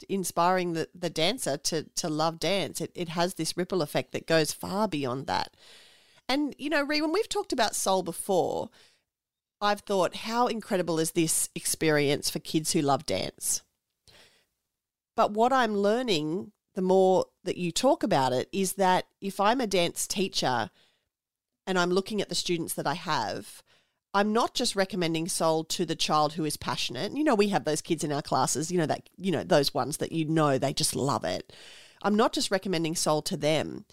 inspiring 0.09 0.73
the, 0.73 0.88
the 0.95 1.11
dancer 1.11 1.57
to 1.57 1.85
to 1.85 2.09
love 2.09 2.38
dance. 2.38 2.80
It 2.80 2.92
it 2.95 3.11
has 3.11 3.35
this 3.35 3.57
ripple 3.57 3.83
effect 3.83 4.12
that 4.12 4.26
goes 4.26 4.52
far 4.52 4.88
beyond 4.88 5.26
that. 5.26 5.57
And 6.28 6.54
you 6.59 6.71
know, 6.71 6.83
Rhee, 6.83 7.00
when 7.00 7.12
we've 7.12 7.28
talked 7.28 7.52
about 7.52 7.75
soul 7.75 8.02
before, 8.02 8.71
I've 9.61 9.80
thought 9.80 10.16
how 10.16 10.47
incredible 10.47 10.99
is 10.99 11.12
this 11.12 11.50
experience 11.54 12.30
for 12.30 12.38
kids 12.38 12.73
who 12.73 12.80
love 12.80 13.07
dance. 13.07 13.62
But 15.16 15.33
what 15.33 15.52
I'm 15.52 15.76
learning 15.76 16.52
the 16.75 16.83
more 16.83 17.26
that 17.45 17.57
you 17.57 17.73
talk 17.73 18.02
about 18.02 18.33
it 18.33 18.49
is 18.52 18.75
that 18.75 19.07
if 19.21 19.40
I'm 19.40 19.61
a 19.61 19.66
dance 19.66 20.07
teacher 20.07 20.71
and 21.66 21.78
I'm 21.78 21.90
looking 21.90 22.21
at 22.21 22.28
the 22.28 22.35
students 22.35 22.75
that 22.75 22.87
I 22.87 22.95
have, 22.95 23.62
I'm 24.12 24.33
not 24.33 24.55
just 24.55 24.75
recommending 24.75 25.29
soul 25.29 25.64
to 25.64 25.87
the 25.87 25.95
child 25.95 26.33
who 26.33 26.45
is 26.45 26.57
passionate. 26.57 27.17
You 27.17 27.23
know, 27.23 27.37
we 27.37 27.49
have 27.49 27.64
those 27.64 27.81
kids 27.81 28.02
in 28.02 28.11
our 28.11 28.23
classes, 28.23 28.71
you 28.71 28.79
know, 28.79 28.87
that, 28.87 29.09
you 29.17 29.31
know, 29.31 29.45
those 29.45 29.73
ones 29.73 29.99
that 29.99 30.12
you 30.12 30.25
know 30.25 30.59
they 30.59 30.73
just 30.73 30.97
love 30.97 31.25
it. 31.25 31.52
I'm 32.02 32.17
not 32.17 32.33
just 32.33 32.50
recommending 32.50 32.97
soul 32.97 33.23
to 33.23 33.37
them. 33.37 33.85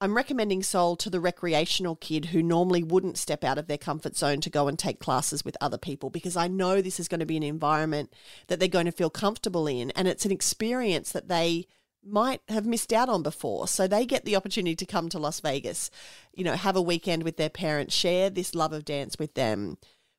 I'm 0.00 0.16
recommending 0.16 0.62
soul 0.62 0.94
to 0.96 1.10
the 1.10 1.20
recreational 1.20 1.96
kid 1.96 2.26
who 2.26 2.40
normally 2.40 2.84
wouldn't 2.84 3.18
step 3.18 3.42
out 3.42 3.58
of 3.58 3.66
their 3.66 3.76
comfort 3.76 4.16
zone 4.16 4.40
to 4.42 4.50
go 4.50 4.68
and 4.68 4.78
take 4.78 5.00
classes 5.00 5.44
with 5.44 5.56
other 5.60 5.76
people 5.76 6.08
because 6.08 6.36
I 6.36 6.46
know 6.46 6.80
this 6.80 7.00
is 7.00 7.08
going 7.08 7.18
to 7.18 7.26
be 7.26 7.36
an 7.36 7.42
environment 7.42 8.12
that 8.46 8.60
they're 8.60 8.68
going 8.68 8.86
to 8.86 8.92
feel 8.92 9.10
comfortable 9.10 9.66
in 9.66 9.90
and 9.92 10.06
it's 10.06 10.24
an 10.24 10.30
experience 10.30 11.10
that 11.10 11.26
they 11.26 11.66
might 12.04 12.40
have 12.48 12.66
missed 12.66 12.92
out 12.92 13.08
on 13.08 13.22
before. 13.22 13.68
So 13.68 13.86
they 13.86 14.06
get 14.06 14.24
the 14.24 14.36
opportunity 14.36 14.76
to 14.76 14.86
come 14.86 15.08
to 15.10 15.18
Las 15.18 15.40
Vegas, 15.40 15.90
you 16.32 16.44
know, 16.44 16.54
have 16.54 16.76
a 16.76 16.82
weekend 16.82 17.22
with 17.22 17.36
their 17.36 17.50
parents, 17.50 17.94
share 17.94 18.30
this 18.30 18.54
love 18.54 18.72
of 18.72 18.84
dance 18.84 19.18
with 19.18 19.34
them. 19.34 19.78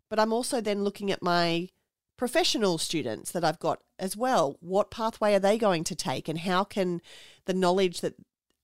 But 0.09 0.19
I'm 0.19 0.33
also 0.33 0.61
then 0.61 0.83
looking 0.83 1.11
at 1.11 1.21
my 1.21 1.69
professional 2.17 2.77
students 2.77 3.31
that 3.31 3.45
I've 3.45 3.59
got 3.59 3.81
as 3.97 4.17
well. 4.17 4.57
What 4.59 4.91
pathway 4.91 5.35
are 5.35 5.39
they 5.39 5.57
going 5.57 5.83
to 5.85 5.95
take 5.95 6.27
and 6.27 6.39
how 6.39 6.63
can 6.63 7.01
the 7.45 7.53
knowledge 7.53 8.01
that 8.01 8.15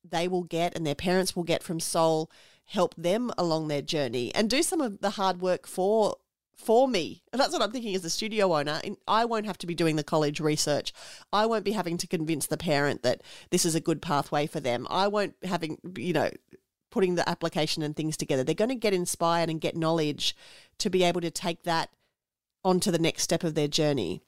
they 0.04 0.28
will 0.28 0.44
get 0.44 0.76
and 0.76 0.86
their 0.86 0.96
parents 0.96 1.36
will 1.36 1.44
get 1.44 1.64
from 1.64 1.80
soul 1.80 2.30
help 2.66 2.96
them 2.96 3.32
along 3.38 3.68
their 3.68 3.82
journey 3.82 4.34
and 4.34 4.50
do 4.50 4.64
some 4.64 4.82
of 4.82 5.00
the 5.00 5.12
hard 5.12 5.40
work 5.40 5.68
for 5.68 6.16
for 6.56 6.88
me. 6.88 7.22
And 7.32 7.40
that's 7.40 7.54
what 7.54 7.62
I'm 7.62 7.72
thinking 7.72 7.96
as 7.96 8.06
a 8.06 8.10
studio 8.10 8.56
owner. 8.56 8.82
I 9.08 9.26
won't 9.26 9.46
have 9.46 9.58
to 9.60 9.68
be 9.68 9.76
doing 9.76 9.96
the 9.96 10.04
college 10.04 10.40
research. 10.40 10.94
I 11.32 11.46
won't 11.46 11.66
be 11.66 11.74
having 11.74 11.98
to 11.98 12.08
convince 12.08 12.48
the 12.48 12.58
parent 12.58 13.04
that 13.04 13.22
this 13.52 13.66
is 13.66 13.76
a 13.76 13.80
good 13.80 14.02
pathway 14.02 14.48
for 14.48 14.60
them. 14.60 14.88
I 14.90 15.08
won't 15.08 15.36
having, 15.44 15.78
you 15.98 16.14
know, 16.14 16.30
putting 16.92 17.16
the 17.16 17.28
application 17.28 17.84
and 17.84 17.96
things 17.96 18.16
together. 18.16 18.44
They're 18.44 18.56
going 18.56 18.70
to 18.70 18.76
get 18.76 18.94
inspired 18.94 19.50
and 19.50 19.60
get 19.60 19.76
knowledge 19.76 20.36
to 20.78 20.90
be 20.90 21.04
able 21.04 21.22
to 21.22 21.32
take 21.32 21.64
that 21.64 21.90
onto 22.64 22.90
the 22.90 23.00
next 23.00 23.24
step 23.24 23.44
of 23.44 23.54
their 23.54 23.68
journey. 23.68 24.22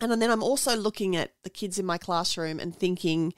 And 0.00 0.20
then 0.20 0.30
I'm 0.30 0.42
also 0.42 0.76
looking 0.76 1.14
at 1.14 1.32
the 1.44 1.50
kids 1.50 1.78
in 1.78 1.86
my 1.86 1.98
classroom 1.98 2.58
and 2.58 2.74
thinking, 2.76 3.32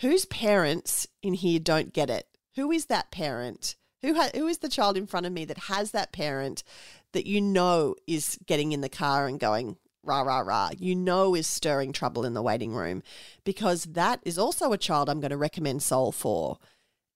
whose 0.00 0.26
parents 0.26 1.06
in 1.22 1.32
here 1.32 1.58
don't 1.58 1.94
get 1.94 2.10
it? 2.10 2.28
Who 2.56 2.70
is 2.70 2.86
that 2.86 3.10
parent? 3.10 3.76
Who 4.02 4.14
ha- 4.14 4.30
who 4.34 4.46
is 4.46 4.58
the 4.58 4.68
child 4.68 4.96
in 4.96 5.06
front 5.06 5.26
of 5.26 5.32
me 5.32 5.46
that 5.46 5.58
has 5.58 5.92
that 5.92 6.12
parent 6.12 6.62
that 7.16 7.26
you 7.26 7.40
know 7.40 7.94
is 8.06 8.38
getting 8.46 8.72
in 8.72 8.82
the 8.82 8.90
car 8.90 9.26
and 9.26 9.40
going 9.40 9.78
rah 10.04 10.20
rah 10.20 10.40
rah? 10.40 10.70
You 10.78 10.94
know 10.94 11.34
is 11.34 11.46
stirring 11.46 11.92
trouble 11.92 12.26
in 12.26 12.34
the 12.34 12.42
waiting 12.42 12.74
room 12.74 13.02
because 13.42 13.84
that 13.84 14.20
is 14.22 14.38
also 14.38 14.72
a 14.72 14.78
child 14.78 15.08
I'm 15.08 15.20
going 15.20 15.30
to 15.30 15.36
recommend 15.36 15.82
Soul 15.82 16.12
for. 16.12 16.58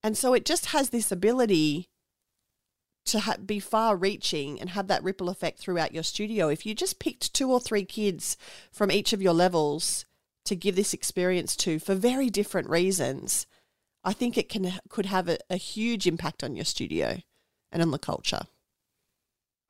And 0.03 0.17
so 0.17 0.33
it 0.33 0.47
just 0.47 0.67
has 0.67 0.89
this 0.89 1.13
ability 1.13 1.91
to 3.05 3.21
ha- 3.21 3.37
be 3.45 3.61
far 3.61 3.95
reaching 3.95 4.59
and 4.59 4.71
have 4.71 4.87
that 4.87 5.03
ripple 5.03 5.29
effect 5.29 5.59
throughout 5.59 5.93
your 5.93 6.03
studio. 6.03 6.49
If 6.49 6.65
you 6.65 6.75
just 6.75 6.99
picked 6.99 7.35
two 7.35 7.53
or 7.53 7.61
three 7.61 7.85
kids 7.85 8.39
from 8.73 8.91
each 8.91 9.13
of 9.13 9.21
your 9.21 9.35
levels 9.35 10.07
to 10.47 10.57
give 10.57 10.77
this 10.77 10.95
experience 10.95 11.57
to 11.57 11.79
for 11.79 11.95
very 11.95 12.31
different 12.31 12.71
reasons, 12.71 13.47
I 14.03 14.15
think 14.15 14.39
it 14.39 14.49
can 14.49 14.73
could 14.89 15.07
have 15.07 15.29
a, 15.29 15.37
a 15.51 15.57
huge 15.57 16.07
impact 16.07 16.43
on 16.43 16.57
your 16.57 16.65
studio 16.65 17.19
and 17.71 17.83
on 17.83 17.91
the 17.91 17.99
culture. 17.99 18.43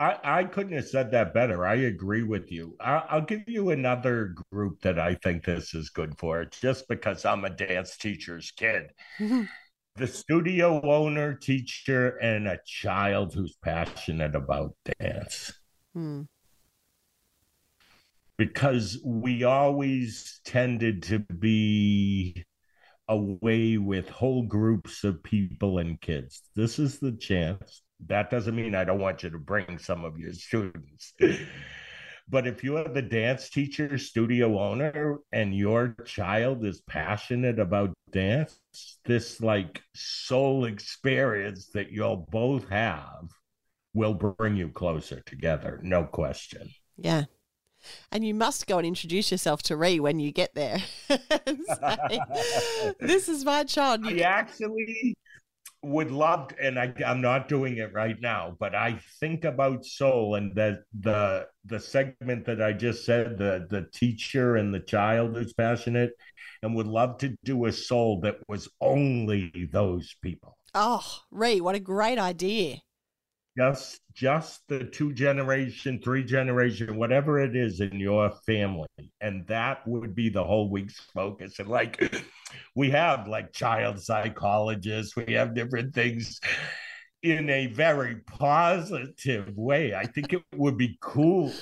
I, 0.01 0.17
I 0.25 0.45
couldn't 0.45 0.73
have 0.73 0.89
said 0.89 1.11
that 1.11 1.35
better. 1.35 1.67
I 1.67 1.75
agree 1.75 2.23
with 2.23 2.51
you. 2.51 2.75
I, 2.81 3.05
I'll 3.11 3.21
give 3.21 3.43
you 3.47 3.69
another 3.69 4.35
group 4.51 4.81
that 4.81 4.99
I 4.99 5.15
think 5.17 5.45
this 5.45 5.75
is 5.75 5.91
good 5.91 6.19
for, 6.19 6.47
just 6.47 6.89
because 6.89 7.27
I'm 7.27 7.45
a 7.45 7.51
dance 7.51 7.99
teacher's 7.99 8.51
kid. 8.51 8.93
the 9.97 10.07
studio 10.07 10.81
owner, 10.83 11.35
teacher, 11.35 12.17
and 12.17 12.49
a 12.49 12.59
child 12.65 13.35
who's 13.35 13.59
passionate 13.63 14.35
about 14.35 14.75
dance. 14.99 15.53
Hmm. 15.93 16.23
Because 18.39 18.99
we 19.05 19.45
always 19.45 20.41
tended 20.47 21.03
to 21.05 21.19
be 21.19 22.43
away 23.07 23.77
with 23.77 24.09
whole 24.09 24.45
groups 24.45 25.05
of 25.05 25.23
people 25.23 25.77
and 25.77 26.01
kids. 26.01 26.41
This 26.57 26.79
is 26.79 27.01
the 27.01 27.13
chance. 27.13 27.83
That 28.07 28.31
doesn't 28.31 28.55
mean 28.57 28.75
I 28.75 28.85
don't 28.85 28.99
want 29.01 29.23
you 29.23 29.31
to 29.31 29.39
bring 29.39 29.79
some 29.79 30.05
of 30.05 30.19
your 30.19 30.33
students. 30.33 31.15
but 32.29 32.47
if 32.47 32.63
you 32.65 32.77
are 32.77 32.89
the 32.89 33.03
dance 33.03 33.51
teacher, 33.51 33.99
studio 33.99 34.59
owner, 34.59 35.19
and 35.33 35.55
your 35.55 35.95
child 36.05 36.65
is 36.65 36.81
passionate 36.89 37.59
about 37.59 37.93
dance, 38.11 38.59
this 39.05 39.41
like 39.41 39.83
soul 39.95 40.65
experience 40.65 41.69
that 41.75 41.91
you'll 41.93 42.27
both 42.31 42.69
have 42.69 43.29
will 43.95 44.15
bring 44.15 44.57
you 44.57 44.69
closer 44.69 45.21
together, 45.27 45.81
no 45.83 46.05
question. 46.05 46.69
Yeah. 46.97 47.25
And 48.13 48.25
you 48.25 48.35
must 48.35 48.67
go 48.67 48.77
and 48.79 48.87
introduce 48.87 49.31
yourself 49.33 49.63
to 49.65 49.77
Rhee 49.77 50.01
when 50.01 50.21
you 50.21 50.33
get 50.33 50.55
there. 50.55 50.79
say, 51.09 52.21
this 53.01 53.29
is 53.29 53.45
my 53.45 53.65
child. 53.65 54.07
I 54.07 54.11
You- 54.11 54.23
actually 54.23 55.17
would 55.83 56.11
love 56.11 56.49
to, 56.49 56.67
and 56.67 56.79
I, 56.79 56.93
I'm 57.07 57.21
not 57.21 57.49
doing 57.49 57.79
it 57.79 57.93
right 57.93 58.21
now, 58.21 58.57
but 58.59 58.75
I 58.75 59.01
think 59.19 59.45
about 59.45 59.85
soul 59.85 60.35
and 60.35 60.55
the 60.55 60.83
the 61.01 61.47
the 61.65 61.81
segment 61.81 62.45
that 62.47 62.61
I 62.61 62.73
just 62.73 63.05
said, 63.05 63.39
the 63.39 63.67
the 63.71 63.87
teacher 63.93 64.57
and 64.57 64.75
the 64.75 64.81
child 64.81 65.37
who's 65.37 65.53
passionate, 65.53 66.13
and 66.63 66.75
would 66.75 66.87
love 66.87 67.19
to 67.19 67.35
do 67.45 67.67
a 67.67 67.73
soul 67.73 68.21
that 68.21 68.37
was 68.49 68.69
only 68.81 69.69
those 69.73 70.15
people. 70.23 70.57
Oh, 70.75 71.05
Rhee, 71.31 71.61
what 71.61 71.75
a 71.75 71.81
great 71.81 72.19
idea. 72.19 72.77
Just 73.57 74.01
just 74.15 74.61
the 74.69 74.85
two 74.85 75.13
generation, 75.13 76.01
three 76.03 76.25
generation, 76.25 76.97
whatever 76.97 77.41
it 77.41 77.57
is 77.57 77.81
in 77.81 77.99
your 77.99 78.31
family. 78.47 78.87
And 79.21 79.47
that 79.49 79.87
would 79.89 80.15
be 80.15 80.29
the 80.29 80.45
whole 80.45 80.71
week's 80.71 81.01
focus. 81.15 81.59
And 81.59 81.69
like 81.69 82.15
we 82.75 82.91
have 82.91 83.29
like 83.29 83.53
child 83.53 84.01
psychologists, 84.01 85.17
we 85.17 85.35
have 85.35 85.55
different 85.55 85.95
things 85.95 86.41
in 87.23 87.51
a 87.51 87.67
very 87.69 88.17
positive 88.27 89.53
way. 89.57 89.95
I 89.95 90.05
think 90.07 90.33
it 90.33 90.43
would 90.55 90.79
be 90.79 90.97
cool 91.01 91.53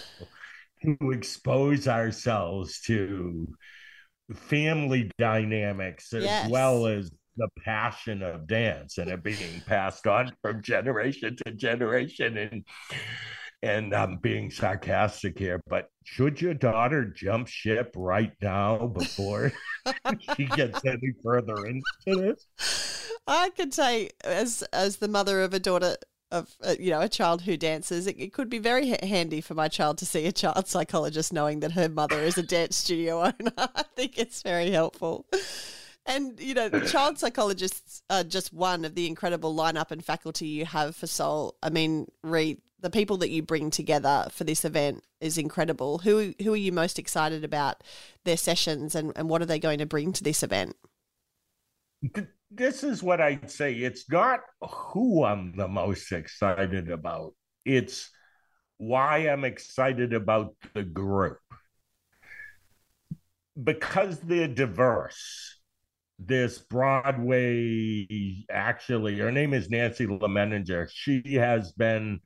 to 0.82 1.10
expose 1.10 1.88
ourselves 1.88 2.80
to 2.82 3.48
family 4.34 5.10
dynamics 5.18 6.12
as 6.12 6.24
Yes. 6.24 6.50
well 6.50 6.86
as 6.86 7.10
the 7.36 7.48
passion 7.64 8.22
of 8.22 8.46
dance 8.46 8.98
and 8.98 9.10
it 9.10 9.22
being 9.22 9.62
passed 9.66 10.06
on 10.06 10.32
from 10.42 10.62
generation 10.62 11.36
to 11.46 11.52
generation 11.52 12.36
and 12.36 12.64
and 13.62 13.94
I'm 13.94 14.18
being 14.18 14.50
sarcastic 14.50 15.38
here, 15.38 15.60
but 15.68 15.90
should 16.04 16.40
your 16.40 16.54
daughter 16.54 17.04
jump 17.04 17.48
ship 17.48 17.92
right 17.96 18.32
now 18.40 18.86
before 18.86 19.52
she 20.36 20.46
gets 20.46 20.84
any 20.84 21.12
further 21.22 21.66
into 21.66 21.82
this? 22.06 23.10
I 23.26 23.50
could 23.50 23.74
say, 23.74 24.10
as 24.24 24.62
as 24.72 24.96
the 24.96 25.08
mother 25.08 25.42
of 25.42 25.52
a 25.52 25.60
daughter 25.60 25.96
of 26.30 26.54
uh, 26.62 26.74
you 26.78 26.90
know 26.90 27.00
a 27.00 27.08
child 27.08 27.42
who 27.42 27.56
dances. 27.56 28.06
It, 28.06 28.16
it 28.18 28.32
could 28.32 28.48
be 28.48 28.58
very 28.58 28.96
handy 29.02 29.40
for 29.40 29.54
my 29.54 29.68
child 29.68 29.98
to 29.98 30.06
see 30.06 30.26
a 30.26 30.32
child 30.32 30.66
psychologist 30.68 31.32
knowing 31.32 31.60
that 31.60 31.72
her 31.72 31.88
mother 31.88 32.20
is 32.20 32.38
a 32.38 32.42
dance 32.42 32.76
studio 32.76 33.20
owner. 33.22 33.52
I 33.56 33.84
think 33.96 34.18
it's 34.18 34.42
very 34.42 34.70
helpful. 34.70 35.26
And 36.08 36.40
you 36.40 36.54
know, 36.54 36.70
child 36.80 37.18
psychologists 37.18 38.02
are 38.10 38.24
just 38.24 38.52
one 38.52 38.84
of 38.84 38.94
the 38.94 39.06
incredible 39.06 39.54
lineup 39.54 39.90
and 39.90 40.04
faculty 40.04 40.46
you 40.46 40.64
have 40.64 40.96
for 40.96 41.06
Soul. 41.06 41.56
I 41.62 41.68
mean, 41.68 42.10
Reed, 42.24 42.62
the 42.80 42.90
people 42.90 43.18
that 43.18 43.30
you 43.30 43.42
bring 43.42 43.70
together 43.70 44.26
for 44.32 44.44
this 44.44 44.64
event 44.64 45.04
is 45.20 45.36
incredible. 45.36 45.98
Who 45.98 46.34
who 46.42 46.54
are 46.54 46.56
you 46.56 46.72
most 46.72 46.98
excited 46.98 47.44
about 47.44 47.84
their 48.24 48.38
sessions 48.38 48.94
and, 48.94 49.12
and 49.16 49.28
what 49.28 49.42
are 49.42 49.46
they 49.46 49.58
going 49.58 49.78
to 49.80 49.86
bring 49.86 50.12
to 50.14 50.24
this 50.24 50.42
event? 50.42 50.76
This 52.50 52.82
is 52.82 53.02
what 53.02 53.20
I'd 53.20 53.50
say. 53.50 53.74
It's 53.74 54.10
not 54.10 54.40
who 54.62 55.24
I'm 55.24 55.54
the 55.56 55.68
most 55.68 56.10
excited 56.12 56.90
about. 56.90 57.34
It's 57.66 58.10
why 58.78 59.28
I'm 59.28 59.44
excited 59.44 60.14
about 60.14 60.54
the 60.72 60.84
group. 60.84 61.38
Because 63.62 64.20
they're 64.20 64.48
diverse. 64.48 65.57
This 66.18 66.58
Broadway, 66.58 68.44
actually, 68.50 69.18
her 69.18 69.30
name 69.30 69.54
is 69.54 69.70
Nancy 69.70 70.06
Lemenager. 70.06 70.88
She 70.92 71.22
has 71.34 71.72
been 71.72 72.20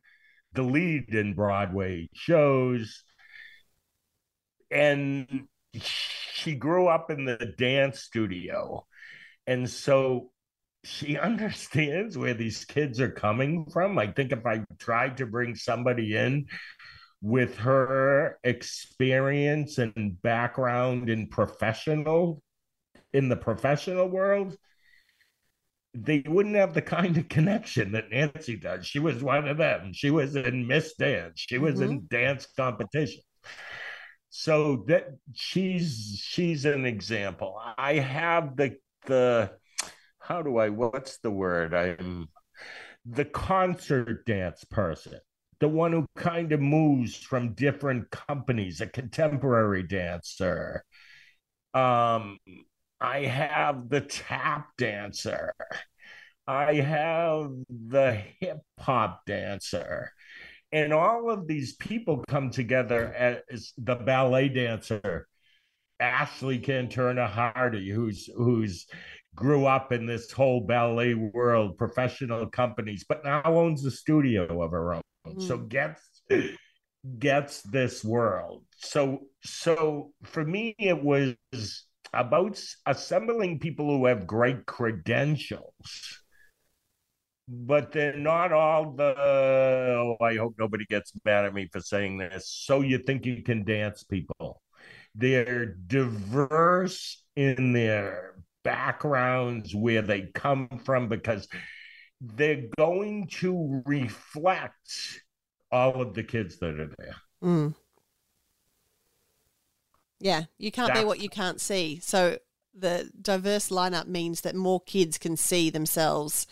the 0.54 0.62
lead 0.62 1.14
in 1.14 1.34
Broadway 1.34 2.08
shows. 2.14 3.04
And 4.70 5.46
she 5.74 6.54
grew 6.54 6.88
up 6.88 7.10
in 7.10 7.24
the 7.24 7.54
dance 7.58 8.00
studio. 8.00 8.86
And 9.46 9.68
so 9.68 10.30
she 10.84 11.18
understands 11.18 12.16
where 12.16 12.34
these 12.34 12.64
kids 12.64 13.00
are 13.00 13.10
coming 13.10 13.66
from. 13.72 13.98
I 13.98 14.08
think 14.08 14.32
if 14.32 14.46
I 14.46 14.64
tried 14.78 15.18
to 15.18 15.26
bring 15.26 15.54
somebody 15.54 16.16
in 16.16 16.46
with 17.20 17.56
her 17.58 18.38
experience 18.42 19.78
and 19.78 20.20
background 20.22 21.08
in 21.08 21.28
professional 21.28 22.42
in 23.12 23.28
the 23.28 23.36
professional 23.36 24.08
world, 24.08 24.56
they 25.94 26.22
wouldn't 26.26 26.56
have 26.56 26.74
the 26.74 26.82
kind 26.82 27.18
of 27.18 27.28
connection 27.28 27.92
that 27.92 28.10
Nancy 28.10 28.56
does. 28.56 28.86
She 28.86 28.98
was 28.98 29.22
one 29.22 29.46
of 29.46 29.58
them. 29.58 29.92
She 29.92 30.10
was 30.10 30.36
in 30.36 30.66
Miss 30.66 30.94
Dance. 30.94 31.44
She 31.48 31.58
was 31.58 31.74
mm-hmm. 31.76 31.90
in 31.90 32.06
dance 32.08 32.46
competition. 32.56 33.20
So 34.30 34.84
that 34.88 35.08
she's 35.34 36.18
she's 36.24 36.64
an 36.64 36.86
example. 36.86 37.60
I 37.76 37.96
have 37.96 38.56
the 38.56 38.76
the 39.04 39.50
how 40.18 40.40
do 40.40 40.56
I 40.56 40.70
what's 40.70 41.18
the 41.18 41.30
word? 41.30 41.74
I'm 41.74 42.28
the 43.04 43.26
concert 43.26 44.24
dance 44.24 44.64
person. 44.64 45.18
The 45.60 45.68
one 45.68 45.92
who 45.92 46.06
kind 46.16 46.52
of 46.52 46.60
moves 46.60 47.14
from 47.14 47.52
different 47.52 48.10
companies, 48.10 48.80
a 48.80 48.86
contemporary 48.86 49.82
dancer. 49.82 50.82
Um, 51.74 52.38
I 53.02 53.24
have 53.24 53.88
the 53.88 54.00
tap 54.00 54.68
dancer. 54.78 55.52
I 56.46 56.74
have 56.74 57.50
the 57.68 58.22
hip 58.38 58.60
hop 58.78 59.26
dancer. 59.26 60.12
And 60.70 60.92
all 60.92 61.28
of 61.28 61.48
these 61.48 61.74
people 61.74 62.24
come 62.28 62.50
together 62.50 63.12
as 63.48 63.72
the 63.76 63.96
ballet 63.96 64.48
dancer, 64.48 65.26
Ashley 65.98 66.58
Canterna 66.58 67.26
Hardy, 67.26 67.90
who's 67.90 68.30
who's 68.36 68.86
grew 69.34 69.66
up 69.66 69.92
in 69.92 70.06
this 70.06 70.30
whole 70.30 70.60
ballet 70.60 71.14
world, 71.14 71.76
professional 71.76 72.46
companies, 72.46 73.04
but 73.08 73.24
now 73.24 73.42
owns 73.44 73.84
a 73.84 73.90
studio 73.90 74.62
of 74.62 74.70
her 74.70 74.94
own. 74.94 75.02
Mm. 75.26 75.42
So 75.42 75.58
gets 75.58 76.22
gets 77.18 77.62
this 77.62 78.04
world. 78.04 78.64
So 78.76 79.22
so 79.42 80.12
for 80.22 80.44
me 80.44 80.76
it 80.78 81.02
was 81.02 81.34
about 82.12 82.62
assembling 82.86 83.58
people 83.58 83.86
who 83.86 84.06
have 84.06 84.26
great 84.26 84.66
credentials. 84.66 86.20
But 87.48 87.92
they're 87.92 88.16
not 88.16 88.52
all 88.52 88.92
the 88.92 89.14
oh 89.18 90.16
i 90.20 90.36
hope 90.36 90.54
nobody 90.58 90.86
gets 90.88 91.12
mad 91.24 91.44
at 91.44 91.54
me 91.54 91.68
for 91.72 91.80
saying 91.80 92.18
this. 92.18 92.48
So 92.48 92.80
you 92.80 92.98
think 92.98 93.26
you 93.26 93.42
can 93.42 93.64
dance 93.64 94.04
people. 94.04 94.62
They're 95.14 95.66
diverse 95.66 97.22
in 97.36 97.72
their 97.72 98.36
backgrounds 98.62 99.74
where 99.74 100.02
they 100.02 100.28
come 100.34 100.68
from 100.84 101.08
because 101.08 101.48
they're 102.20 102.68
going 102.78 103.26
to 103.26 103.82
reflect 103.84 105.20
all 105.70 106.00
of 106.00 106.14
the 106.14 106.22
kids 106.22 106.58
that 106.58 106.78
are 106.78 106.90
there. 106.98 107.16
Mm. 107.42 107.74
Yeah, 110.22 110.44
you 110.56 110.70
can't 110.70 110.88
That's, 110.88 111.00
be 111.00 111.04
what 111.04 111.20
you 111.20 111.28
can't 111.28 111.60
see. 111.60 111.98
So 112.00 112.38
the 112.72 113.10
diverse 113.20 113.70
lineup 113.70 114.06
means 114.06 114.42
that 114.42 114.54
more 114.54 114.80
kids 114.80 115.18
can 115.18 115.36
see 115.36 115.68
themselves 115.68 116.46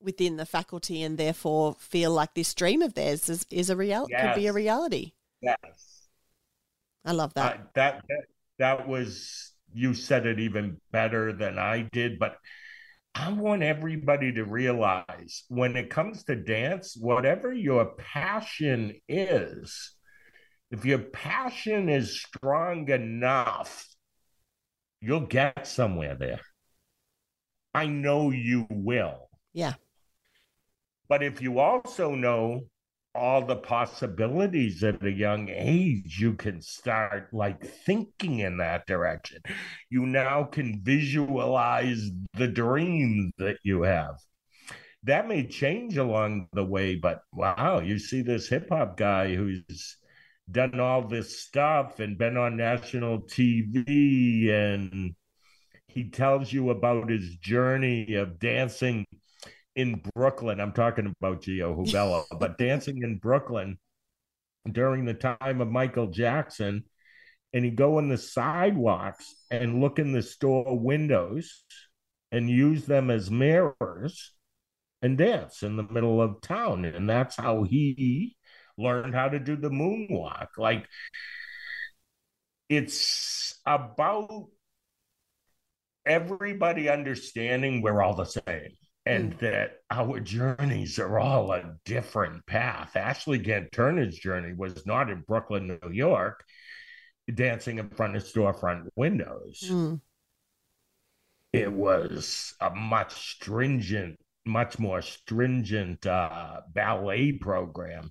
within 0.00 0.36
the 0.36 0.44
faculty 0.44 1.02
and 1.02 1.16
therefore 1.16 1.76
feel 1.78 2.10
like 2.10 2.34
this 2.34 2.52
dream 2.54 2.82
of 2.82 2.94
theirs 2.94 3.28
is, 3.28 3.46
is 3.50 3.70
a 3.70 3.76
real 3.76 4.06
yes. 4.10 4.34
could 4.34 4.40
be 4.40 4.48
a 4.48 4.52
reality. 4.52 5.12
Yes. 5.40 6.08
I 7.04 7.12
love 7.12 7.32
that. 7.34 7.54
Uh, 7.54 7.56
that. 7.74 8.02
That 8.08 8.24
that 8.58 8.88
was 8.88 9.52
you 9.72 9.94
said 9.94 10.26
it 10.26 10.40
even 10.40 10.80
better 10.90 11.32
than 11.32 11.58
I 11.58 11.88
did, 11.92 12.18
but 12.18 12.36
I 13.14 13.32
want 13.32 13.62
everybody 13.62 14.32
to 14.32 14.44
realize 14.44 15.44
when 15.48 15.76
it 15.76 15.90
comes 15.90 16.24
to 16.24 16.34
dance, 16.34 16.96
whatever 16.96 17.52
your 17.52 17.94
passion 17.96 18.94
is, 19.08 19.93
if 20.70 20.84
your 20.84 20.98
passion 20.98 21.88
is 21.88 22.20
strong 22.20 22.88
enough, 22.90 23.86
you'll 25.00 25.26
get 25.26 25.66
somewhere 25.66 26.14
there. 26.14 26.40
I 27.74 27.86
know 27.86 28.30
you 28.30 28.66
will. 28.70 29.28
Yeah. 29.52 29.74
But 31.08 31.22
if 31.22 31.42
you 31.42 31.58
also 31.58 32.14
know 32.14 32.62
all 33.14 33.42
the 33.42 33.56
possibilities 33.56 34.82
at 34.82 35.04
a 35.04 35.10
young 35.10 35.48
age, 35.48 36.18
you 36.18 36.34
can 36.34 36.60
start 36.60 37.28
like 37.32 37.64
thinking 37.64 38.40
in 38.40 38.56
that 38.58 38.86
direction. 38.86 39.40
You 39.90 40.06
now 40.06 40.44
can 40.44 40.80
visualize 40.82 42.10
the 42.34 42.48
dreams 42.48 43.32
that 43.38 43.58
you 43.62 43.82
have. 43.82 44.16
That 45.04 45.28
may 45.28 45.46
change 45.46 45.96
along 45.96 46.48
the 46.54 46.64
way, 46.64 46.96
but 46.96 47.20
wow, 47.32 47.80
you 47.80 47.98
see 47.98 48.22
this 48.22 48.48
hip 48.48 48.70
hop 48.70 48.96
guy 48.96 49.34
who's 49.34 49.96
done 50.50 50.78
all 50.78 51.02
this 51.02 51.40
stuff 51.40 52.00
and 52.00 52.18
been 52.18 52.36
on 52.36 52.56
national 52.56 53.20
TV 53.22 54.50
and 54.50 55.14
he 55.88 56.10
tells 56.10 56.52
you 56.52 56.70
about 56.70 57.08
his 57.08 57.36
journey 57.36 58.14
of 58.14 58.38
dancing 58.38 59.06
in 59.76 60.02
Brooklyn. 60.14 60.60
I'm 60.60 60.72
talking 60.72 61.14
about 61.20 61.42
Gio 61.42 61.76
Hubello, 61.76 62.24
but 62.38 62.58
dancing 62.58 63.02
in 63.02 63.18
Brooklyn 63.18 63.78
during 64.70 65.04
the 65.04 65.14
time 65.14 65.60
of 65.60 65.70
Michael 65.70 66.08
Jackson. 66.08 66.84
And 67.52 67.64
he'd 67.64 67.76
go 67.76 68.00
in 68.00 68.08
the 68.08 68.18
sidewalks 68.18 69.32
and 69.48 69.80
look 69.80 70.00
in 70.00 70.10
the 70.10 70.22
store 70.22 70.76
windows 70.76 71.62
and 72.32 72.50
use 72.50 72.84
them 72.84 73.10
as 73.10 73.30
mirrors 73.30 74.34
and 75.00 75.16
dance 75.16 75.62
in 75.62 75.76
the 75.76 75.84
middle 75.84 76.20
of 76.20 76.40
town. 76.40 76.84
And 76.84 77.08
that's 77.08 77.36
how 77.36 77.62
he 77.62 78.36
learned 78.76 79.14
how 79.14 79.28
to 79.28 79.38
do 79.38 79.56
the 79.56 79.70
moonwalk. 79.70 80.48
Like 80.58 80.86
it's 82.68 83.60
about 83.66 84.48
everybody 86.06 86.88
understanding 86.88 87.82
we're 87.82 88.02
all 88.02 88.14
the 88.14 88.24
same 88.24 88.76
and 89.06 89.34
mm. 89.34 89.38
that 89.40 89.78
our 89.90 90.20
journeys 90.20 90.98
are 90.98 91.18
all 91.18 91.52
a 91.52 91.76
different 91.84 92.44
path. 92.46 92.96
Ashley 92.96 93.38
Canterna's 93.38 94.18
journey 94.18 94.54
was 94.56 94.86
not 94.86 95.10
in 95.10 95.24
Brooklyn, 95.26 95.78
New 95.82 95.90
York, 95.90 96.44
dancing 97.32 97.78
in 97.78 97.90
front 97.90 98.16
of 98.16 98.24
storefront 98.24 98.88
windows. 98.96 99.62
Mm. 99.66 100.00
It 101.52 101.72
was 101.72 102.54
a 102.60 102.70
much 102.74 103.12
stringent, 103.34 104.18
much 104.44 104.78
more 104.78 105.02
stringent 105.02 106.04
uh, 106.06 106.62
ballet 106.72 107.32
program 107.32 108.10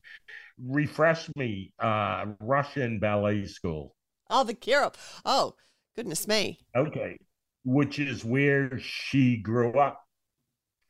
refresh 0.62 1.30
me. 1.36 1.74
Uh, 1.80 2.26
Russian 2.40 3.00
ballet 3.00 3.46
school. 3.46 3.96
Oh, 4.30 4.44
the 4.44 4.54
Kirov. 4.54 4.96
Oh, 5.26 5.56
goodness 5.96 6.28
me. 6.28 6.60
Okay, 6.76 7.18
which 7.66 8.00
is 8.00 8.26
where 8.26 8.80
she 8.80 9.38
grew 9.38 9.74
up. 9.80 10.02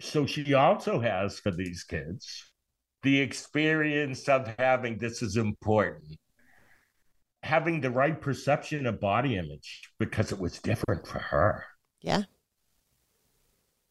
So 0.01 0.25
she 0.25 0.53
also 0.53 0.99
has 0.99 1.39
for 1.39 1.51
these 1.51 1.83
kids 1.83 2.51
the 3.03 3.19
experience 3.19 4.29
of 4.29 4.53
having 4.57 4.97
this 4.97 5.21
is 5.21 5.35
important 5.35 6.17
having 7.43 7.81
the 7.81 7.91
right 7.91 8.21
perception 8.21 8.85
of 8.85 9.01
body 9.01 9.35
image 9.35 9.81
because 9.99 10.31
it 10.31 10.39
was 10.39 10.59
different 10.59 11.05
for 11.05 11.19
her. 11.19 11.65
Yeah. 12.01 12.23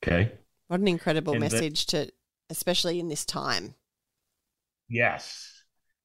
Okay. 0.03 0.33
What 0.69 0.81
an 0.81 0.89
incredible 0.89 1.35
and 1.35 1.41
message 1.41 1.85
to, 1.87 2.11
especially 2.49 2.99
in 2.99 3.09
this 3.09 3.27
time 3.27 3.75
Yes. 4.89 5.52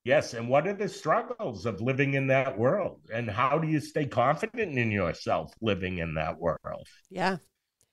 Yes. 0.08 0.34
And 0.34 0.48
what 0.48 0.65
are 0.65 0.74
the 0.74 0.88
struggles 0.88 1.65
of 1.65 1.82
living 1.82 2.13
in 2.13 2.28
that 2.28 2.58
world? 2.58 3.02
And 3.13 3.30
how 3.30 3.58
do 3.60 3.67
you 3.67 3.82
stay 3.82 4.06
confident 4.06 4.80
in 4.80 4.89
yourself 4.89 5.52
living 5.60 5.98
in 5.98 6.13
that 6.13 6.39
world? 6.39 6.88
Yeah. 7.10 7.38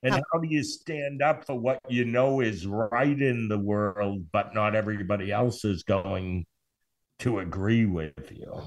And 0.05 0.15
how, 0.15 0.23
how 0.33 0.39
do 0.39 0.47
you 0.47 0.63
stand 0.63 1.23
up 1.23 1.45
for 1.45 1.59
what 1.59 1.81
you 1.89 2.05
know 2.05 2.41
is 2.41 2.69
right 2.69 3.21
in 3.21 3.49
the 3.49 3.59
world, 3.59 4.27
but 4.31 4.55
not 4.55 4.77
everybody 4.77 5.33
else 5.33 5.65
is 5.65 5.83
going 5.83 6.47
to 7.19 7.41
agree 7.41 7.85
with 7.85 8.31
you? 8.31 8.63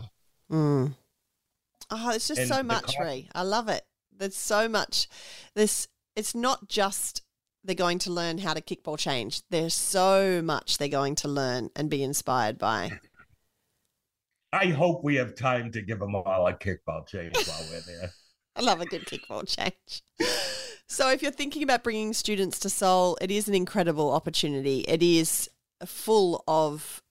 Mm. 0.52 0.96
Oh, 1.90 2.10
it's 2.10 2.28
just 2.28 2.42
and 2.42 2.50
so 2.50 2.64
much, 2.64 2.96
Ray. 3.00 3.30
I 3.34 3.44
love 3.44 3.70
it. 3.70 3.84
There's 4.12 4.36
so 4.36 4.68
much. 4.68 5.08
This 5.56 5.88
it's 6.18 6.36
not 6.36 6.68
just 6.68 7.22
they're 7.64 7.76
going 7.76 8.00
to 8.00 8.12
learn 8.12 8.40
how 8.40 8.54
to 8.54 8.62
kickball 8.62 8.98
change. 8.98 9.42
There's 9.50 9.74
so 9.74 10.42
much 10.42 10.78
they're 10.78 10.90
going 10.90 11.16
to 11.16 11.30
learn 11.30 11.70
and 11.78 11.90
be 11.90 12.04
inspired 12.04 12.58
by. 12.58 13.00
I 14.58 14.70
hope 14.72 15.04
we 15.04 15.16
have 15.16 15.36
time 15.36 15.72
to 15.74 15.84
give 15.84 16.00
them 16.00 16.16
all 16.16 16.48
a 16.48 16.54
kickball 16.54 17.08
change 17.08 17.36
while 17.46 17.64
we're 17.70 17.82
there. 17.82 18.10
I 18.56 18.62
love 18.62 18.82
a 18.82 18.86
good 18.88 19.06
kickball 19.06 19.48
change. 19.48 20.02
So, 20.88 21.12
if 21.12 21.22
you're 21.22 21.32
thinking 21.32 21.62
about 21.62 21.84
bringing 21.84 22.12
students 22.14 22.58
to 22.62 22.70
Soul, 22.70 23.20
it 23.22 23.30
is 23.30 23.48
an 23.48 23.54
incredible 23.54 24.12
opportunity. 24.12 24.80
It 24.88 25.04
is 25.04 25.48
full 25.86 26.44
of 26.48 27.04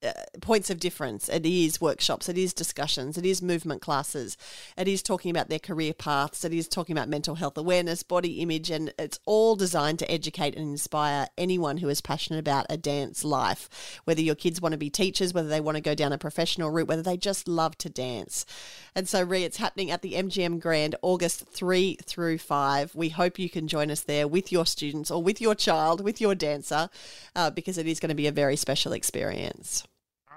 uh, 0.00 0.12
points 0.40 0.70
of 0.70 0.78
difference. 0.78 1.28
It 1.28 1.44
is 1.44 1.80
workshops, 1.80 2.28
it 2.28 2.38
is 2.38 2.54
discussions, 2.54 3.18
it 3.18 3.26
is 3.26 3.42
movement 3.42 3.82
classes, 3.82 4.36
it 4.76 4.86
is 4.86 5.02
talking 5.02 5.30
about 5.30 5.48
their 5.48 5.58
career 5.58 5.92
paths, 5.92 6.44
it 6.44 6.52
is 6.52 6.68
talking 6.68 6.96
about 6.96 7.08
mental 7.08 7.34
health 7.34 7.58
awareness, 7.58 8.04
body 8.04 8.40
image, 8.40 8.70
and 8.70 8.94
it's 8.96 9.18
all 9.26 9.56
designed 9.56 9.98
to 9.98 10.10
educate 10.10 10.54
and 10.54 10.70
inspire 10.70 11.26
anyone 11.36 11.78
who 11.78 11.88
is 11.88 12.00
passionate 12.00 12.38
about 12.38 12.66
a 12.70 12.76
dance 12.76 13.24
life. 13.24 14.00
Whether 14.04 14.22
your 14.22 14.36
kids 14.36 14.60
want 14.60 14.72
to 14.72 14.78
be 14.78 14.88
teachers, 14.88 15.34
whether 15.34 15.48
they 15.48 15.60
want 15.60 15.76
to 15.76 15.82
go 15.82 15.96
down 15.96 16.12
a 16.12 16.18
professional 16.18 16.70
route, 16.70 16.86
whether 16.86 17.02
they 17.02 17.16
just 17.16 17.48
love 17.48 17.76
to 17.78 17.88
dance. 17.88 18.46
And 18.94 19.08
so, 19.08 19.24
Rhee, 19.24 19.42
it's 19.42 19.56
happening 19.56 19.90
at 19.90 20.02
the 20.02 20.14
MGM 20.14 20.60
Grand 20.60 20.94
August 21.02 21.48
3 21.48 21.98
through 22.04 22.38
5. 22.38 22.94
We 22.94 23.08
hope 23.08 23.38
you 23.38 23.50
can 23.50 23.66
join 23.66 23.90
us 23.90 24.02
there 24.02 24.28
with 24.28 24.52
your 24.52 24.64
students 24.64 25.10
or 25.10 25.22
with 25.22 25.40
your 25.40 25.56
child, 25.56 26.04
with 26.04 26.20
your 26.20 26.36
dancer, 26.36 26.88
uh, 27.34 27.50
because 27.50 27.78
it 27.78 27.88
is 27.88 27.98
going 27.98 28.10
to 28.10 28.14
be 28.14 28.28
a 28.28 28.32
very 28.32 28.54
special 28.54 28.92
experience. 28.92 29.87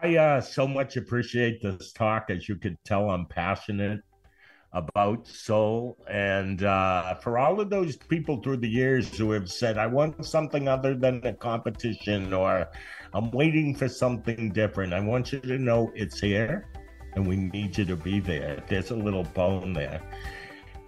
I 0.04 0.16
uh, 0.16 0.42
so 0.42 0.68
much 0.68 0.98
appreciate 0.98 1.62
this 1.62 1.92
talk. 1.92 2.32
As 2.32 2.50
you 2.50 2.56
could 2.56 2.78
tell, 2.84 3.12
I'm 3.12 3.28
passionate 3.28 4.02
about 4.74 5.28
soul. 5.28 5.98
And 6.10 6.64
uh, 6.64 7.16
for 7.16 7.38
all 7.38 7.60
of 7.60 7.70
those 7.70 7.98
people 7.98 8.42
through 8.42 8.58
the 8.58 8.70
years 8.70 9.16
who 9.16 9.30
have 9.32 9.52
said, 9.52 9.78
I 9.78 9.86
want 9.86 10.26
something 10.26 10.68
other 10.68 10.96
than 10.96 11.22
a 11.26 11.34
competition 11.34 12.34
or 12.34 12.68
I'm 13.14 13.30
waiting 13.30 13.76
for 13.76 13.88
something 13.88 14.52
different, 14.52 14.94
I 14.94 15.02
want 15.02 15.32
you 15.32 15.40
to 15.42 15.60
know 15.60 15.92
it's 15.94 16.20
here 16.20 16.68
and 17.14 17.28
we 17.28 17.36
need 17.36 17.78
you 17.78 17.86
to 17.86 17.96
be 17.96 18.20
there. 18.20 18.64
There's 18.68 18.90
a 18.90 18.96
little 18.96 19.26
bone 19.36 19.74
there. 19.74 20.02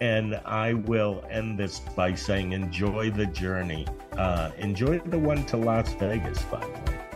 And 0.01 0.41
I 0.43 0.73
will 0.73 1.23
end 1.29 1.59
this 1.59 1.79
by 1.79 2.15
saying, 2.15 2.53
enjoy 2.53 3.11
the 3.11 3.27
journey. 3.27 3.85
Uh, 4.13 4.51
enjoy 4.57 4.99
the 4.99 5.19
one 5.19 5.45
to 5.47 5.57
Las 5.57 5.93
Vegas, 5.93 6.41
by 6.43 6.61
the 6.61 6.91
way. 6.91 7.02